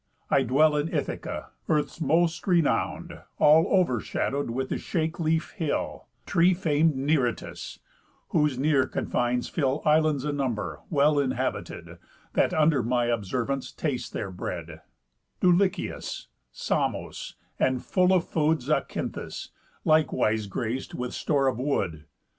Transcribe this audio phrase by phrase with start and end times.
[0.31, 6.07] I dwell in Ithaca, earth's most renown'd, All over shadow'd with the shake leaf hill,
[6.25, 7.77] Tree fam'd Neritus;
[8.29, 11.99] whose near confines fill Islands a number, well inhabited,
[12.33, 14.81] That under my observance taste their bread;
[15.39, 19.49] Dulichius, Samos, and the full of food Zacynthus,
[19.85, 22.05] likewise grac'd with store of wood.